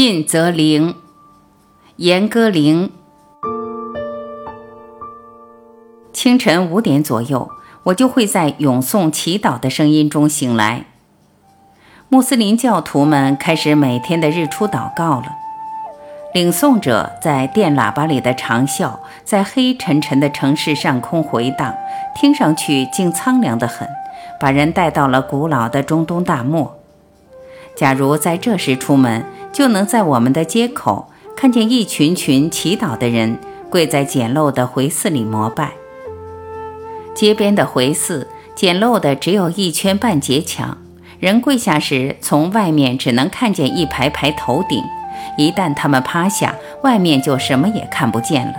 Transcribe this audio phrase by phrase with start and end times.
[0.00, 0.94] 信则灵，
[1.96, 2.90] 严歌苓。
[6.12, 7.50] 清晨五点左右，
[7.82, 10.84] 我就会在咏诵祈祷的声音中醒来。
[12.08, 15.26] 穆斯林教徒们开始每天的日出祷告了。
[16.32, 21.74] 领诵者在电喇叭里的长啸，在黑沉沉的城市上空回荡，
[22.14, 23.88] 听上去竟苍凉得很，
[24.38, 26.76] 把人带到了古老的中东大漠。
[27.74, 33.38] 假如在这时出门，就能在我们的街口看见一群群祈祷的人
[33.70, 35.72] 跪在简陋的回寺里膜拜。
[37.14, 40.78] 街边的回寺简陋的只有一圈半截墙，
[41.18, 44.82] 人跪下时从外面只能看见一排排头顶，
[45.36, 48.54] 一旦他们趴下，外面就什么也看不见了。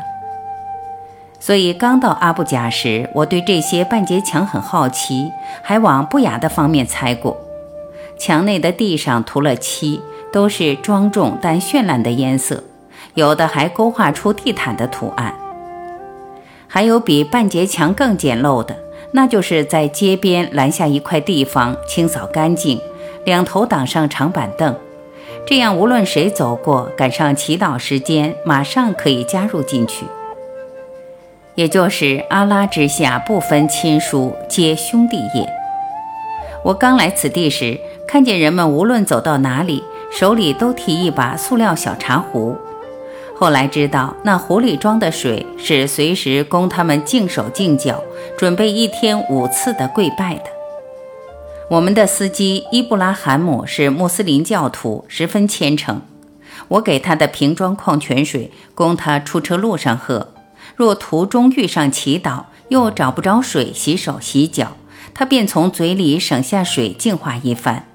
[1.39, 7.38] 所以刚到阿布贾时，我对这些半截墙很好奇，还往不雅的方面猜过。
[8.17, 12.63] 墙内的地上涂了漆，都是庄重但绚烂的颜色，
[13.13, 15.33] 有的还勾画出地毯的图案。
[16.67, 18.75] 还有比半截墙更简陋的，
[19.11, 22.80] 那就是在街边拦下一块地方，清扫干净，
[23.25, 24.75] 两头挡上长板凳，
[25.47, 30.05] 这样无论谁走过，赶上祈祷时间，马上可以加入进去。
[31.55, 35.49] 也就是阿拉之下不分亲疏，皆兄弟也。
[36.64, 37.80] 我刚来此地时。
[38.08, 42.57] 看见人们无论走到哪里，手里都提一把塑料小茶壶。
[43.35, 48.03] 后来知道，那壶里装的水是随时供他们净手净脚，
[48.37, 50.43] 准备一天五次的跪拜的。
[51.69, 56.02] 我们的司机伊布拉罕姆是穆斯林教徒，十分虔诚。
[56.67, 60.33] 我给他的瓶装矿泉水供他出车路上喝。
[60.75, 64.75] 若途中遇上祈祷，又找不着水洗手洗脚，
[65.13, 67.85] 他便从嘴里省下水净化一番。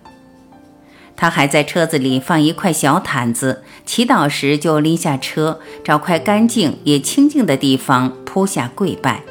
[1.17, 9.23] 他还在车子里放一块小毯子，祈祷时就拎下车，找块干净也清静的地方铺下跪拜。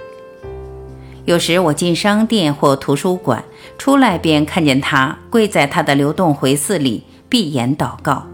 [1.26, 3.44] 有时我进商店或图书馆，
[3.78, 8.28] 出来便看见他跪在他的流动回寺里闭眼祷告。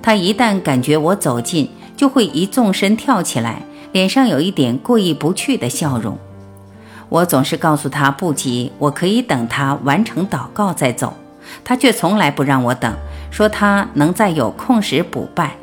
[0.00, 6.18] 他一旦感觉我走近，就会一纵身跳起来，脸上有一点过意不去的笑容。
[7.08, 11.14] 我总是告诉他不急，我可以等他完成祷告再走。
[11.64, 12.94] 他却从来不让我等，
[13.30, 15.56] 说他能在有空时补拜。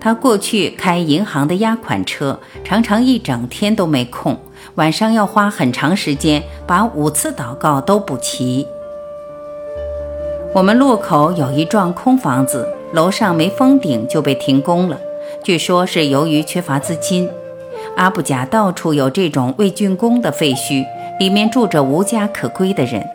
[0.00, 4.38] 他过去开银行的押款车，常常一整天都没空，
[4.76, 8.66] 晚上要花很长时间把五次祷告都补齐。
[10.54, 14.98] 我们路口有一幢空房子，楼上没封顶就被停工了，
[15.44, 17.28] 据说是由于缺乏资金。
[17.96, 20.84] 阿布贾到处有这种未竣工的废墟，
[21.18, 23.06] 里面住着无家可归的人。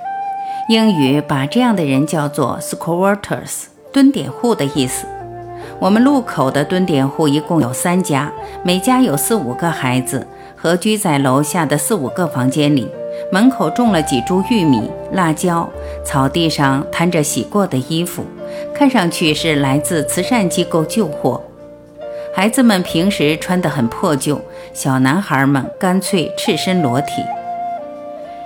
[0.67, 5.05] 英语把这样的人叫做 squatters，蹲点户的意思。
[5.77, 8.31] 我们路口的蹲点户一共有三家，
[8.63, 12.89] 每家有四五个孩子，合居在楼下的四五个房间里。
[13.31, 15.69] 门口种了几株玉米、辣椒，
[16.03, 18.25] 草地上摊着洗过的衣服，
[18.73, 21.43] 看上去是来自慈善机构旧货。
[22.33, 24.41] 孩子们平时穿得很破旧，
[24.73, 27.21] 小男孩们干脆赤身裸体。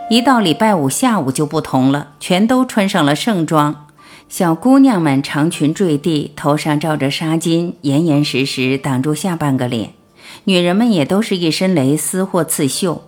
[0.10, 3.86] 一到礼拜五下午就不同了，全都穿上了盛装。
[4.28, 9.92] 小姑娘们长裙坠地，头上罩着纱巾，严严实实挡住下半个脸。
[10.46, 13.04] 女人们也都是一身蕾丝或刺绣。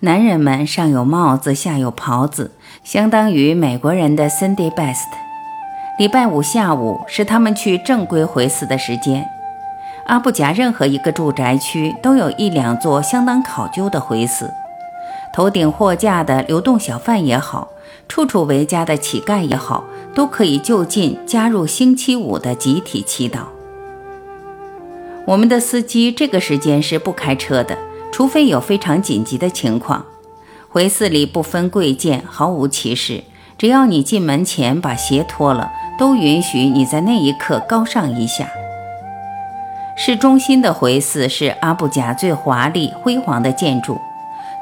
[0.00, 2.52] 男人们上有帽子，下有袍子，
[2.84, 5.08] 相当于美国人的 Sunday best。
[5.98, 9.24] 礼拜五下午是他们去正规回寺的时间。
[10.06, 14.52] 阿布贾任何一个住宅区都有一两座相当考究的回寺。
[15.34, 17.66] 头顶货架的流动小贩也好，
[18.08, 19.82] 处处为家的乞丐也好，
[20.14, 23.40] 都可以就近加入星期五的集体祈祷。
[25.24, 27.76] 我们的司机这个时间是不开车的，
[28.12, 30.06] 除非有非常紧急的情况。
[30.68, 33.24] 回寺里不分贵贱，毫无歧视，
[33.58, 35.68] 只要你进门前把鞋脱了，
[35.98, 38.48] 都允许你在那一刻高尚一下。
[39.96, 43.98] 市中心的回寺是阿布贾最华丽辉煌的建筑。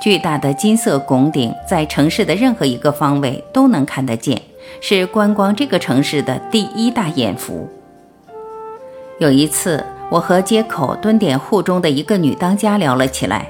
[0.03, 4.43] 巨大的金色拱顶在城市的任何一个方位都能看得见，
[4.81, 7.71] 是观光这个城市的第一大眼福。
[9.21, 13.47] 有一次，我和街口蹲点户中的一个女当家聊了起来，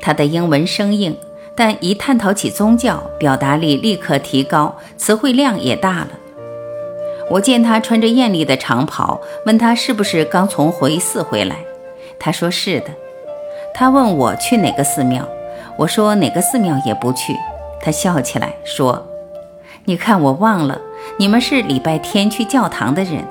[0.00, 1.16] 她的英文生硬，
[1.56, 6.10] 但一探讨起宗教，表达力立刻提高，词汇量也大了。
[7.28, 11.56] 我见她穿着艳丽的长袍，问她是不是刚从回寺回来，
[12.20, 12.86] 她说是的。
[13.74, 15.28] 她问我去哪个寺庙。
[15.78, 17.36] 我说哪个寺庙也不去，
[17.80, 19.06] 他笑起来说
[19.86, 20.80] ：“你看我忘了，
[21.18, 23.24] 你们是礼拜天去教堂的人。”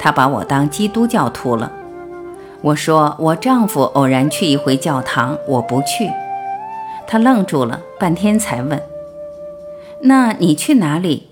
[0.00, 1.70] 他把我当基督教徒了。
[2.60, 6.10] 我说我丈夫偶然去一回教堂，我不去。
[7.06, 8.82] 他愣住了半天才问
[10.02, 11.28] ：“那你去哪里？”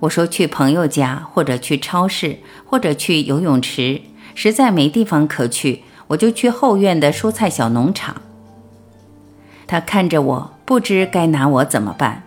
[0.00, 4.02] 我说：“去朋友家，或者去超市，或者去游泳池。
[4.34, 8.16] 实在没地方可去，我就去后院的蔬菜小农场。”
[9.66, 12.22] 他看着我，不知该拿我怎么办。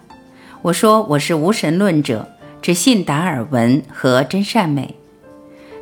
[0.63, 2.27] 我说：“我是无神论者，
[2.61, 4.95] 只信达尔文和真善美。”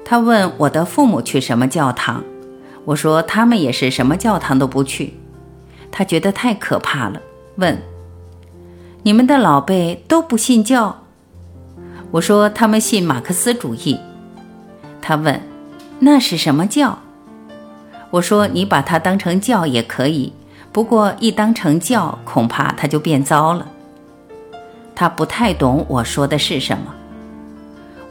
[0.06, 2.24] 他问我的父母去什么教堂，
[2.86, 5.16] 我说他们也是什么教堂都不去。
[5.92, 7.20] 他觉得太可怕了，
[7.56, 7.82] 问
[9.02, 11.04] ：“你们的老辈都不信教？”
[12.12, 14.00] 我说他们信马克思主义。
[15.02, 15.42] 他问
[16.00, 17.00] ：“那是什么教？”
[18.12, 20.32] 我说：“你把它当成教也可以，
[20.78, 23.68] 不过一当成教，恐怕他就变糟了。”
[24.94, 26.94] 他不太懂我说的是什么。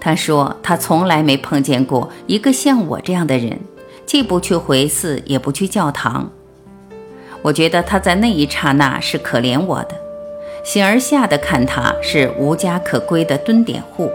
[0.01, 3.57] 他说他从来没碰见过一个像我这样的人，
[4.05, 6.29] 既不去回寺，也不去教堂。
[7.41, 9.95] 我觉得他在那一刹那是可怜我的，
[10.65, 14.11] 形而下的看他是无家可归的蹲点户，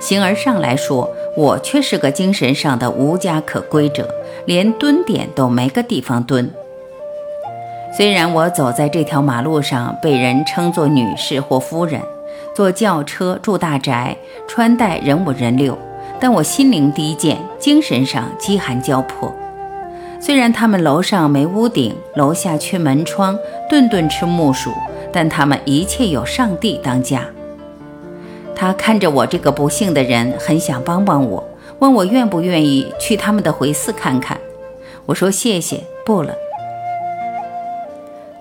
[0.00, 4.08] 形而上来说我却是个精神上的无家可归者，
[4.46, 6.50] 连蹲点都没个地方蹲。
[7.94, 12.00] 虽然我走在这条马路上，被人称作女士或夫人，
[12.54, 14.16] 坐轿车住大宅，
[14.48, 15.76] 穿戴人五人六，
[16.18, 19.30] 但我心灵低贱，精神上饥寒交迫。
[20.18, 24.70] 虽然他们楼上没屋顶，楼下缺门窗，顿顿吃木薯，
[25.12, 27.26] 但他们一切有上帝当家。
[28.56, 31.44] 他看着我这个不幸的人，很想帮帮我，
[31.80, 34.38] 问我愿不愿意去他们的回寺看看。
[35.04, 36.32] 我说谢谢，不了。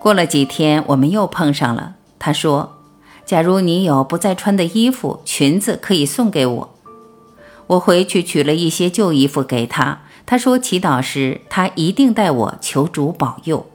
[0.01, 1.93] 过了几天，我们又碰上了。
[2.17, 2.77] 他说
[3.23, 6.69] ：“假如你有不再穿的衣服、裙子，可以送给我。”
[7.67, 9.99] 我回去取了一些旧衣服给他。
[10.25, 13.67] 他说：“祈祷时，他一定带我求主保佑。”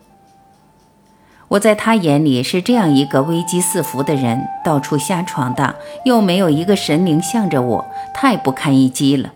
[1.46, 9.32] 我在他眼里是这样一个危机四伏的人，到处瞎闯荡，又没有一个神灵向着我，太不堪一击了。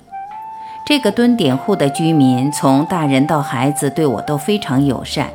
[0.84, 5.30] 这个蹲点户的居民，从大人到孩子，对我都非常友善，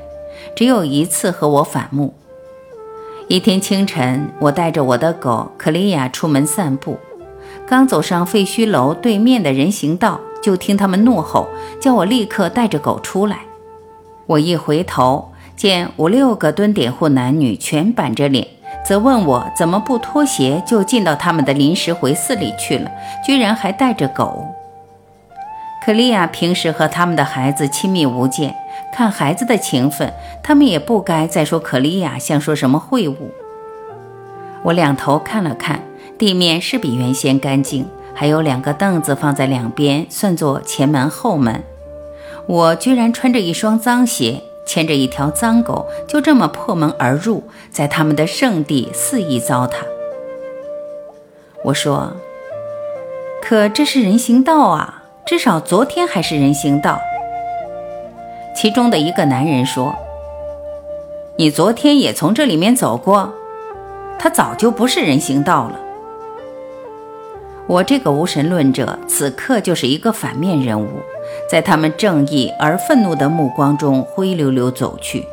[0.56, 2.14] 只有一次和我反目。
[3.28, 6.98] 一天清晨，我带着我的狗克利亚出门散步，
[7.68, 10.20] 刚走上废墟楼对面的人行道。
[10.44, 11.48] 就听他们怒吼，
[11.82, 13.40] 叫我立刻带着狗出来。
[14.28, 18.48] 我一回头，见五六个蹲点户男女全板着脸，
[18.86, 22.92] 责问我怎么不脱鞋就进到他们的临时回寺里去了，
[23.26, 24.46] 居然还带着狗。
[25.84, 28.54] 克利亚平时和他们的孩子亲密无间，
[28.96, 33.30] 看孩子的情分，他们也不该再说可利亚像说什么秽物。
[34.64, 35.82] 我两头看了看，
[36.18, 37.86] 地面是比原先干净。
[38.14, 41.62] 还有两个凳子放在两边，算作前门后门。
[42.48, 49.74] 我居然穿着一双脏鞋，牵着一条脏狗，就这么破门而入，在他们的圣地肆意糟蹋。
[51.66, 52.14] 我说
[53.44, 56.98] ：“可这是人行道啊，至少昨天还是人行道。”
[58.56, 59.94] 其中的一个男人说
[61.38, 63.34] ：“你昨天也从这里面走过，
[64.18, 65.80] 它早就不是人行道了。”
[67.68, 70.88] 我这个无神论者，此刻就是一个反面人物，
[71.50, 75.26] 在他们正义而愤怒的目光中灰溜溜走去。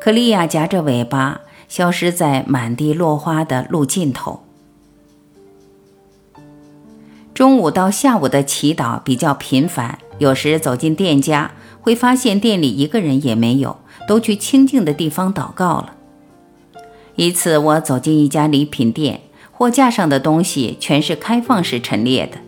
[0.00, 4.42] 可利亚夹着尾巴，消失在满地落花的路尽头。
[7.32, 11.52] 中午到下午的祈祷比较频繁，有时走进店家，
[11.86, 13.76] 会发现店里一个人也没有，
[14.08, 15.92] 都去清静的地方祷告了。
[17.14, 19.20] 一次，我走进一家礼品店。
[19.52, 22.38] 货架上的东西全是开放式陈列的，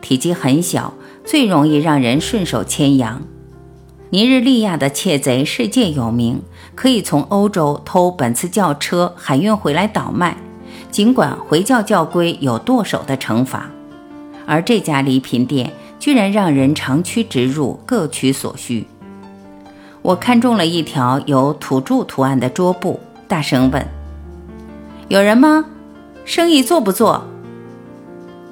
[0.00, 0.94] 体积很小，
[1.26, 3.20] 最容易让人顺手牵羊。
[4.08, 6.40] 尼日利亚的窃贼世界有名，
[6.74, 10.38] 可以从欧洲偷本次轿车海运回来倒卖。
[10.90, 13.70] 尽管回教教规有剁手的惩罚，
[14.46, 15.70] 而这家礼品店
[16.06, 18.86] 居然让人长驱直入，各取所需。
[20.02, 23.84] 我看中了一条有土著图案的桌布，大声问
[25.10, 25.64] ：“有人吗？”
[26.24, 27.26] 生意做不做？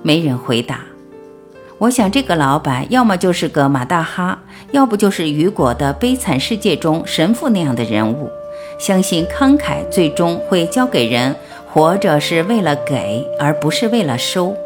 [0.03, 0.81] 没人回答。
[1.79, 4.41] 我想这个老板要么就是个马大哈，
[4.73, 8.29] 要不就是雨果的《悲惨世界》中神父那样的人物。
[8.81, 11.37] 相信慷慨最终会教给人，
[11.71, 14.57] 活着是为了给，而不是为了收。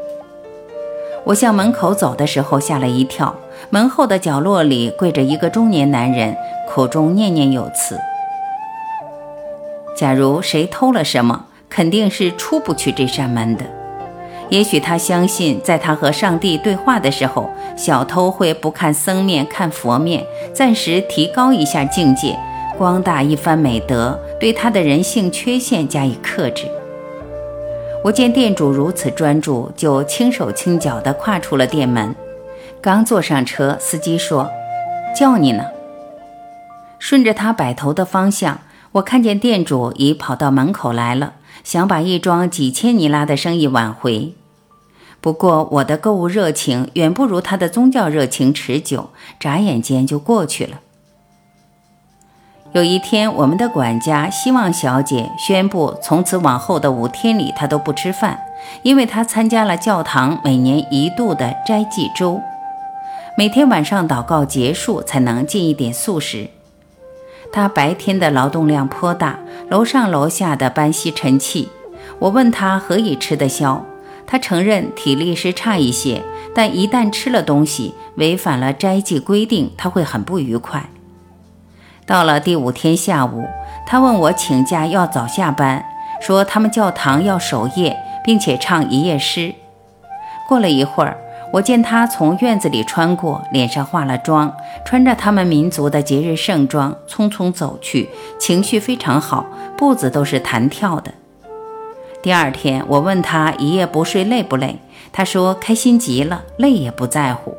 [1.29, 3.35] 我向门口走的时候吓了一跳，
[3.69, 6.35] 门后的角落里跪着一个中年男人，
[6.67, 8.01] 口中念念有词
[9.95, 13.65] ：“假如谁偷了什么。”肯定是出不去这扇门的，
[14.49, 22.39] 也许他相信，在他和上帝对话的时候，小偷会不看僧面看佛面，暂时提高一下境界，
[22.79, 26.65] 光大一番美德，对他的人性缺陷加以克制。
[28.05, 32.15] 我见店主如此专注，就轻手轻脚地跨出了店门。
[32.81, 34.49] 刚坐上车，司机说
[35.19, 35.65] ：“叫你呢。”
[37.01, 38.61] 顺着他摆头的方向，
[38.93, 44.33] 我看见店主已跑到门口来了，想把一桩几千尼拉的生意挽回。
[45.21, 50.81] 不过我的购物热情远不如他的宗教热情持久，眨眼间就过去了。
[52.73, 58.39] 有一天，我们的管家希望小姐宣布，从此往后的五天里她都不吃饭，
[58.83, 62.43] 因为她参加了教堂每年一度的斋祭周，
[63.39, 66.51] 每天晚上祷告结束才能进一点素食。
[67.51, 69.39] 她白天的劳动量颇大，
[69.71, 71.71] 楼上楼下的搬吸尘器。
[72.19, 73.83] 我问她何以吃得消？
[74.27, 76.23] 他承认体力是差一些，
[76.55, 80.91] 但一旦吃了东西，违反了斋戒规定，他会很不愉快。
[82.09, 83.45] 到了第五天下午，
[83.87, 85.85] 他问我请假要早下班，
[86.23, 89.55] 说他们教堂要守夜，并且唱一夜诗。
[90.49, 91.19] 过了一会儿，
[91.53, 94.51] 我见他从院子里穿过，脸上化了妆，
[94.87, 98.09] 穿着他们民族的节日盛装，匆匆走去，
[98.41, 99.45] 情绪非常好，
[99.77, 101.13] 步子都是弹跳的。
[102.23, 104.79] 第二天，我问他一夜不睡累不累，
[105.13, 107.55] 他说开心极了，累也不在乎。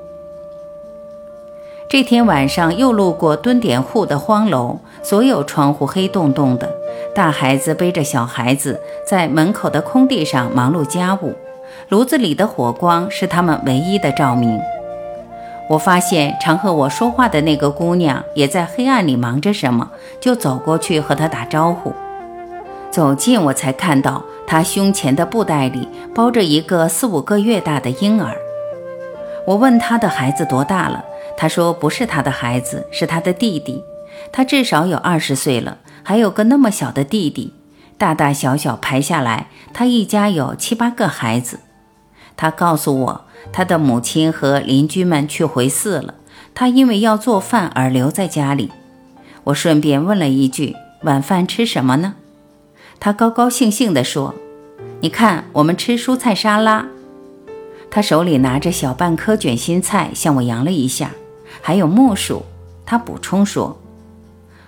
[1.90, 6.72] 这天晚上又路过蹲点户的荒楼，所有窗户黑洞洞的，
[7.16, 11.34] 大孩子背着小孩子在门口的空地上忙碌家务，
[11.88, 14.60] 炉子里的火光是他们唯一的照明。
[15.68, 21.92] 我发现常和我说话的那个姑娘也在黑暗里忙着什么，就走过去和她打招呼。
[22.92, 28.36] 走近，我才看到她胸前的布袋里包着一个四五个月大的婴儿。
[29.48, 31.04] 我问他的孩子多大了，
[31.40, 33.82] 他说不是他的孩子，是他的弟弟。
[34.30, 37.54] 他至少有二十岁了，还有个那么小的弟弟，
[37.98, 41.62] 大大小小排下来，他一家有七八个孩子。
[42.36, 46.16] 他告诉我，他的母亲和邻居们去回寺了，
[46.54, 48.74] 他因为要做饭而留在家里。
[49.46, 52.16] 我顺便问了一句：晚饭吃什么呢？
[53.00, 54.36] 他高高兴兴地说
[55.00, 56.86] ：“你看，我们吃蔬菜沙拉。”
[57.90, 61.12] 他手里拿着小半颗卷心菜，向我扬了一下，
[61.62, 62.44] 还有木薯。
[62.86, 63.80] 他补充说：“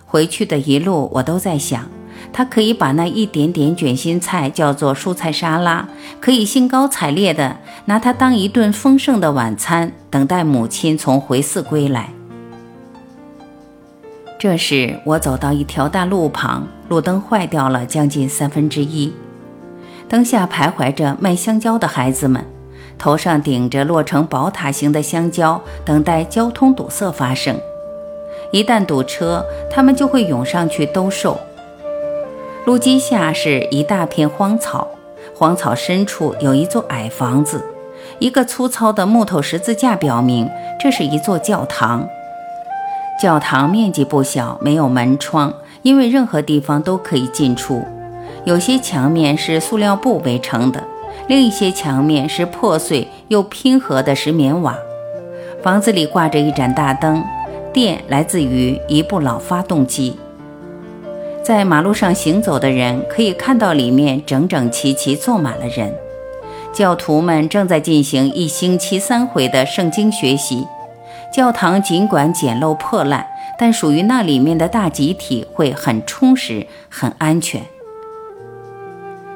[0.06, 1.88] 回去的一路，我都在想，
[2.32, 12.12] 他可以把那一点点卷心菜叫做蔬菜沙拉，可以兴高采烈地拿它当一顿丰盛的晚餐，等待母亲从回寺归来。”
[14.38, 19.14] 这时，我走到一条大路旁，路灯坏掉了将近三分之一。
[20.08, 22.44] 灯下徘徊着卖香蕉的孩子们，
[23.02, 27.60] 头上顶着落成宝塔形的香蕉，等待交通堵塞发生。
[28.52, 31.40] 一旦堵车，他们就会涌上去兜售。
[32.64, 34.88] 路基下是一大片荒草，
[35.34, 37.66] 荒草深处有一座矮房子，
[38.20, 40.48] 一个粗糙的木头十字架表明
[40.80, 42.08] 这是一座教堂。
[43.20, 47.84] 教堂面积不小，没有门窗，因为任何地方都可以进出。
[48.46, 50.84] 有些墙面是塑料布围成的，
[51.28, 54.78] 另一些墙面是破碎又拼合的石棉瓦。
[55.64, 57.24] 房子里挂着一盏大灯，
[57.72, 60.18] 电来自于一部老发动机。
[61.44, 65.94] 在马路上行走的人可以看到里面整整齐齐坐满了人，
[66.74, 70.66] 教徒们正在进行一星期三回的圣经学习。
[71.34, 73.26] 教堂尽管简陋破烂，
[73.58, 77.62] 但属于那里面的大集体会很充实、很安全。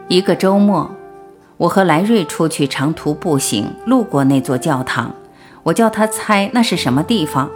[0.08, 0.92] 一个周末，
[1.57, 5.13] 我和莱瑞出去长途步行，路过那座教堂。
[5.63, 7.50] 我叫他猜那是什么地方，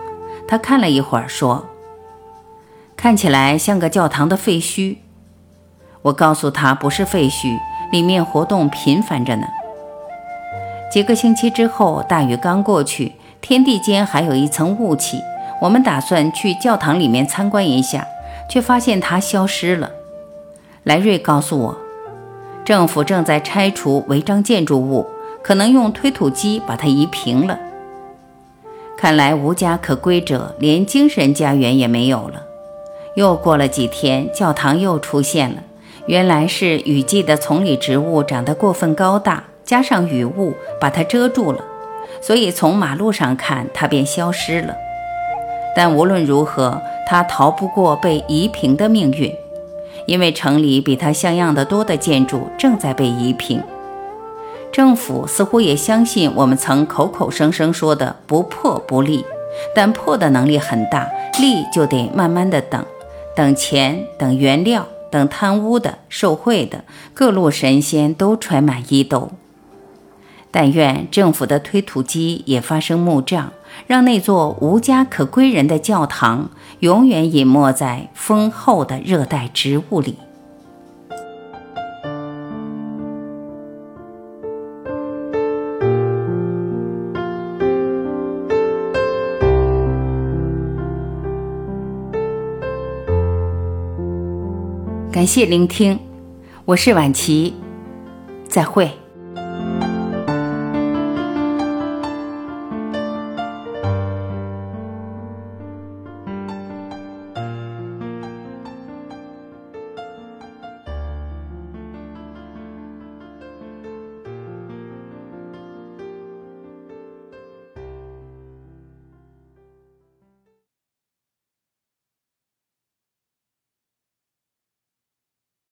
[0.47, 1.65] 他看了一会儿，说
[2.95, 4.97] ：“看起来像个教堂的废墟。”
[6.03, 7.57] 我告诉他不是废墟，
[7.91, 9.45] 里面活动频繁着呢。
[10.91, 13.13] 几个星期之后，大雨刚过去。
[13.41, 15.21] 天地间还有一层雾气，
[15.61, 18.05] 我们打算去教堂里面参观一下，
[18.49, 19.91] 却发现它消失了。
[20.83, 21.77] 莱瑞告诉我，
[22.65, 25.07] 政府正在拆除违章建筑物，
[25.41, 27.57] 可能用推土机把它移平了。
[28.97, 32.43] 看来无家可归者连精神家园也没有了。
[33.15, 35.63] 又过了几天，教堂又出现了，
[36.05, 41.63] 原来是雨季的丛里植物长得过分高大，加上雨雾把它遮住了。
[42.21, 44.75] 所以从马路上看，它便消失了。
[45.75, 49.33] 但无论如何，它逃不过被移平的命运，
[50.09, 53.61] 因为城里比它像样的多的建筑正在被移平。
[54.71, 59.23] 政府似乎也相信我们曾口口声声说的“不破不立”，
[59.75, 61.07] 但破的能力很大，
[61.39, 62.83] 立就得慢慢的等，
[63.35, 69.29] 等钱，等原料，等贪污的、受贿的，各路神仙都揣满衣兜。
[70.49, 73.51] 但愿政府的推土机也发生木障，
[73.87, 76.49] 让那座无家可归人的教堂
[76.79, 80.17] 永远隐没在丰厚的热带植物里。
[95.11, 95.99] 感谢聆听，
[96.63, 97.53] 我是晚琪，
[98.47, 98.89] 再会。